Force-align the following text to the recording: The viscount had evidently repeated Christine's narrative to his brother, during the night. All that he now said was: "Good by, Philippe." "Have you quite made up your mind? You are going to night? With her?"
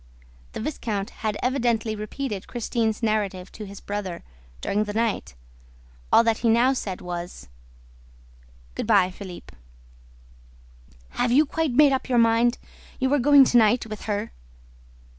The 0.53 0.59
viscount 0.59 1.11
had 1.21 1.37
evidently 1.43 1.95
repeated 1.95 2.47
Christine's 2.47 3.03
narrative 3.03 3.51
to 3.51 3.67
his 3.67 3.79
brother, 3.79 4.23
during 4.59 4.85
the 4.85 4.95
night. 4.95 5.35
All 6.11 6.23
that 6.23 6.39
he 6.39 6.49
now 6.49 6.73
said 6.73 7.01
was: 7.01 7.49
"Good 8.73 8.87
by, 8.87 9.11
Philippe." 9.11 9.55
"Have 11.09 11.31
you 11.31 11.45
quite 11.45 11.73
made 11.73 11.91
up 11.91 12.09
your 12.09 12.17
mind? 12.17 12.57
You 12.99 13.13
are 13.13 13.19
going 13.19 13.45
to 13.45 13.57
night? 13.59 13.85
With 13.85 14.05
her?" 14.05 14.31